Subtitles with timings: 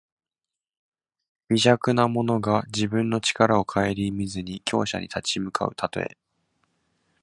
[1.49, 6.17] 微弱な者が自分の力をかえりみずに強者に立ち向かうたとえ。